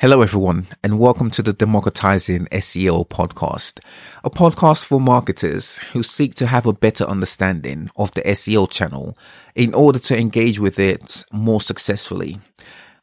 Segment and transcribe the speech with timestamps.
[0.00, 3.78] Hello, everyone, and welcome to the Democratizing SEO podcast,
[4.24, 9.16] a podcast for marketers who seek to have a better understanding of the SEO channel
[9.54, 12.40] in order to engage with it more successfully.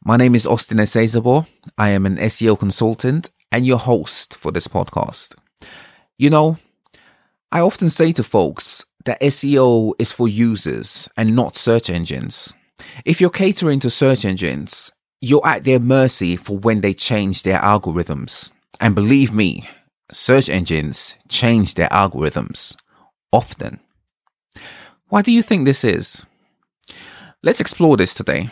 [0.04, 1.46] My name is Austin Esezobor.
[1.78, 5.34] I am an SEO consultant and your host for this podcast.
[6.18, 6.58] You know,
[7.50, 12.52] I often say to folks that SEO is for users and not search engines.
[13.06, 14.92] If you're catering to search engines,
[15.22, 18.50] you're at their mercy for when they change their algorithms.
[18.80, 19.68] And believe me,
[20.10, 22.76] search engines change their algorithms
[23.32, 23.78] often.
[25.08, 26.26] Why do you think this is?
[27.42, 28.50] Let's explore this today.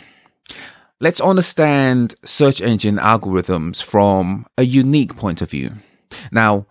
[1.01, 5.73] Let's understand search engine algorithms from a unique point of view.
[6.31, 6.67] Now,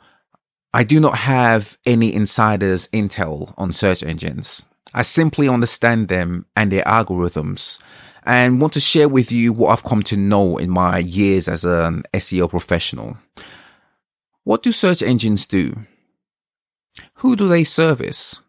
[0.72, 4.64] I do not have any insider's intel on search engines.
[4.94, 7.78] I simply understand them and their algorithms
[8.30, 11.64] and want to share with you what I've come to know in my years as
[11.64, 13.16] an um, SEO professional.
[14.44, 15.74] What do search engines do?
[17.14, 18.40] Who do they service?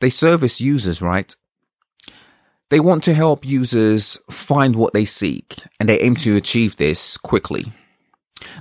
[0.00, 1.34] They service users, right?
[2.68, 7.16] They want to help users find what they seek and they aim to achieve this
[7.16, 7.72] quickly.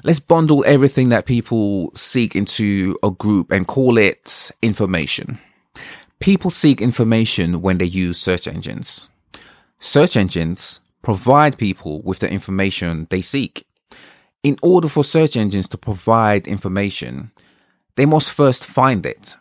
[0.06, 5.40] Let's bundle everything that people seek into a group and call it information.
[6.22, 9.10] People seek information when they use search engines.
[9.80, 13.66] Search engines provide people with the information they seek.
[14.44, 17.32] In order for search engines to provide information,
[17.96, 19.38] they must first find it.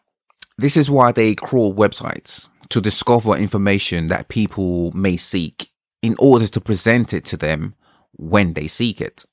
[0.58, 5.70] This is why they crawl websites to discover information that people may seek
[6.02, 7.74] in order to present it to them
[8.12, 9.24] when they seek it.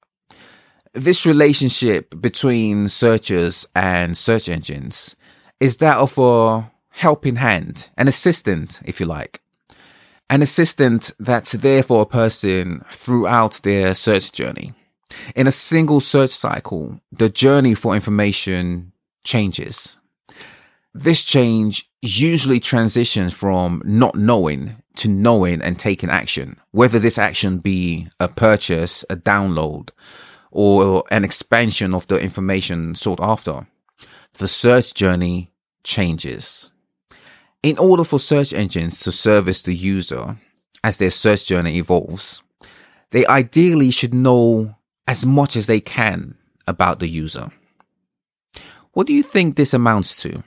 [0.94, 5.16] This relationship between searchers and search engines
[5.60, 9.43] is that of a helping hand, an assistant, if you like
[10.30, 14.74] an assistant that's there for a person throughout their search journey.
[15.36, 18.94] In a single search cycle, the journey for information
[19.24, 19.98] changes.
[20.94, 27.58] This change usually transitions from not knowing to knowing and taking action, whether this action
[27.58, 29.90] be a purchase, a download,
[30.52, 33.66] or an expansion of the information sought after.
[34.34, 35.52] The search journey
[35.84, 36.70] changes.
[37.64, 40.36] In order for search engines to service the user
[40.84, 42.42] as their search journey evolves,
[43.12, 44.76] they ideally should know
[45.08, 46.36] as much as they can
[46.68, 47.52] about the user.
[48.92, 50.44] What do you think this amounts to?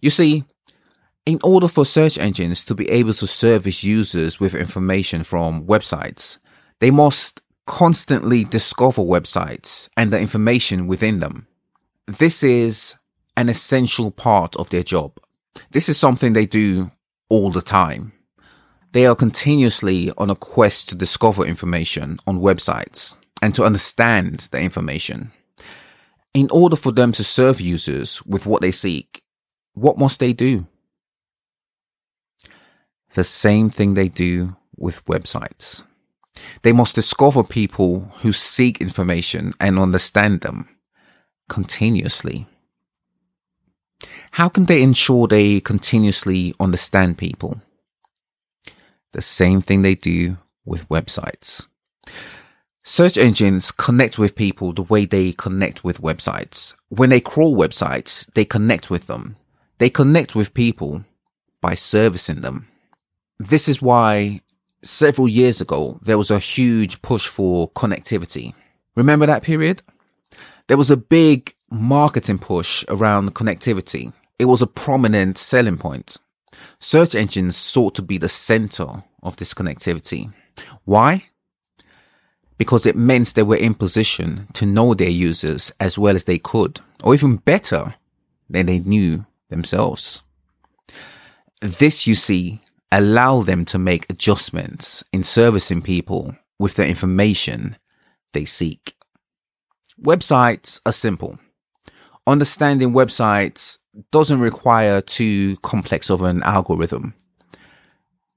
[0.00, 0.44] You see,
[1.26, 6.38] in order for search engines to be able to service users with information from websites,
[6.80, 11.46] they must constantly discover websites and the information within them.
[12.06, 12.96] This is
[13.36, 15.20] an essential part of their job.
[15.70, 16.90] This is something they do
[17.28, 18.12] all the time.
[18.92, 24.60] They are continuously on a quest to discover information on websites and to understand the
[24.60, 25.32] information.
[26.34, 29.22] In order for them to serve users with what they seek,
[29.74, 30.66] what must they do?
[33.14, 35.84] The same thing they do with websites.
[36.62, 40.68] They must discover people who seek information and understand them
[41.48, 42.46] continuously.
[44.32, 47.60] How can they ensure they continuously understand people?
[49.12, 51.66] The same thing they do with websites.
[52.82, 56.74] Search engines connect with people the way they connect with websites.
[56.88, 59.36] When they crawl websites, they connect with them.
[59.78, 61.04] They connect with people
[61.60, 62.68] by servicing them.
[63.38, 64.40] This is why
[64.82, 68.54] several years ago, there was a huge push for connectivity.
[68.96, 69.82] Remember that period?
[70.66, 74.12] There was a big marketing push around connectivity.
[74.38, 76.18] It was a prominent selling point.
[76.78, 80.32] Search engines sought to be the center of this connectivity.
[80.84, 81.24] Why?
[82.58, 86.38] Because it meant they were in position to know their users as well as they
[86.38, 87.94] could, or even better
[88.48, 90.22] than they knew themselves.
[91.60, 97.76] This, you see, allowed them to make adjustments in servicing people with the information
[98.32, 98.94] they seek.
[100.00, 101.38] Websites are simple.
[102.26, 103.78] Understanding websites
[104.12, 107.14] doesn't require too complex of an algorithm.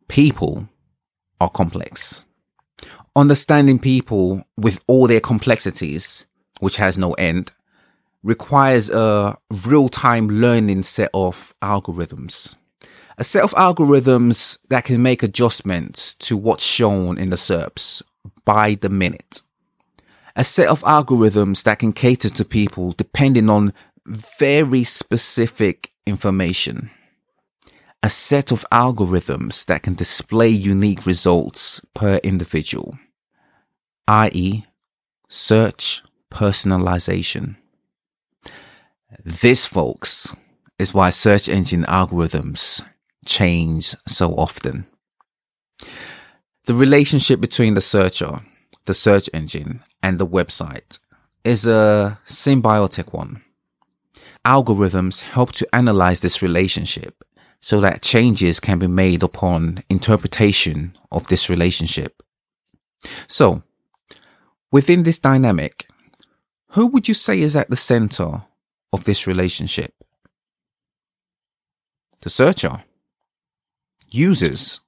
[0.08, 0.68] People
[1.40, 2.24] are complex.
[3.16, 6.26] Understanding people with all their complexities,
[6.60, 7.52] which has no end,
[8.24, 12.56] requires a real time learning set of algorithms.
[13.20, 18.02] A set of algorithms that can make adjustments to what's shown in the SERPs
[18.44, 19.44] by the minute.
[20.36, 23.74] A set of algorithms that can cater to people depending on
[24.06, 26.92] very specific information.
[28.04, 32.98] A set of algorithms that can display unique results per individual.
[34.08, 34.66] i.e.,
[35.30, 37.56] search personalization.
[39.24, 40.36] This, folks,
[40.78, 42.84] is why search engine algorithms
[43.26, 44.86] change so often.
[46.66, 48.42] The relationship between the searcher,
[48.86, 51.00] the search engine, and the website
[51.44, 53.42] is a symbiotic one.
[54.46, 57.24] Algorithms help to analyze this relationship
[57.60, 62.22] so that changes can be made upon interpretation of this relationship.
[63.28, 63.64] So,
[64.72, 65.88] within this dynamic,
[66.70, 68.44] who would you say is at the center
[68.94, 69.94] of this relationship?
[72.22, 72.84] The searcher,
[74.10, 74.80] users,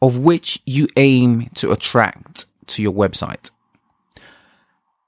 [0.00, 3.50] of which you aim to attract to your website.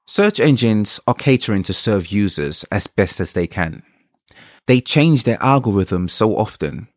[0.06, 3.82] Search engines are catering to serve users as best as they can.
[4.66, 6.88] They change their algorithms so often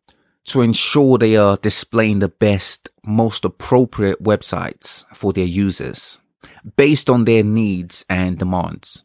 [0.44, 6.18] to ensure they are displaying the best, most appropriate websites for their users
[6.76, 9.04] based on their needs and demands.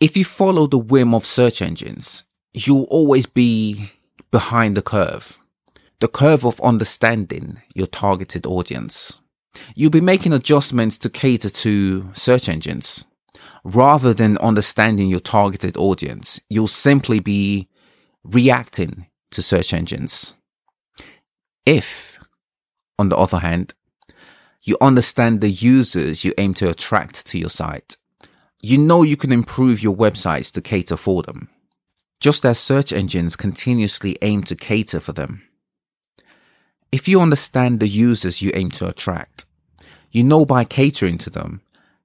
[0.00, 3.90] If you follow the whim of search engines, you'll always be
[4.30, 5.38] behind the curve,
[6.00, 9.19] the curve of understanding your targeted audience.
[9.74, 13.04] You'll be making adjustments to cater to search engines.
[13.64, 17.68] Rather than understanding your targeted audience, you'll simply be
[18.24, 20.34] reacting to search engines.
[21.66, 22.18] If,
[22.98, 23.74] on the other hand,
[24.62, 27.96] you understand the users you aim to attract to your site,
[28.60, 31.48] you know you can improve your websites to cater for them,
[32.18, 35.42] just as search engines continuously aim to cater for them.
[36.92, 39.46] If you understand the users you aim to attract,
[40.10, 41.60] you know by catering to them,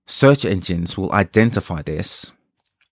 [0.05, 2.31] search engines will identify this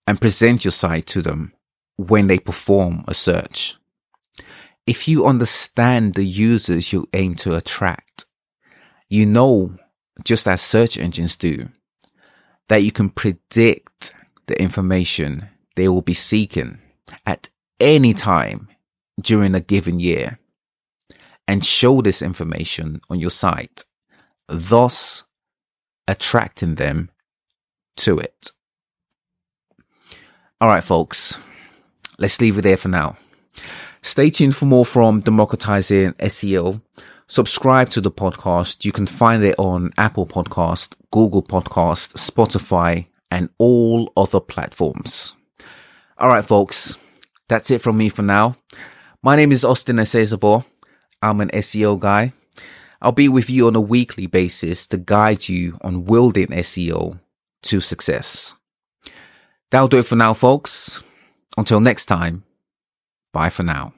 [0.06, 1.52] and present your site to them
[1.96, 3.76] when they perform a search.
[4.88, 8.26] If you understand the users you aim to attract,
[9.08, 9.76] you know,
[10.24, 11.68] just as search engines do,
[12.68, 14.14] that you can predict
[14.46, 16.78] the information they will be seeking
[17.24, 18.68] at any time
[19.20, 20.38] during a given year
[21.46, 23.84] and show this information on your site,
[24.48, 25.24] thus
[26.08, 27.10] attracting them
[27.96, 28.50] to it.
[30.60, 31.38] All right, folks,
[32.18, 33.16] let's leave it there for now.
[34.02, 36.80] Stay tuned for more from Democratizing SEO.
[37.26, 38.84] Subscribe to the podcast.
[38.84, 45.34] You can find it on Apple Podcast, Google Podcast, Spotify, and all other platforms.
[46.18, 46.96] All right, folks.
[47.48, 48.56] That's it from me for now.
[49.22, 50.64] My name is Austin Esezobor.
[51.24, 52.32] I'm an SEO guy.
[53.00, 57.18] I'll be with you on a weekly basis to guide you on wielding SEO
[57.64, 58.56] to success.
[59.70, 61.02] That'll do it for now, folks.
[61.56, 62.44] Until next time,
[63.34, 63.93] Bye for now.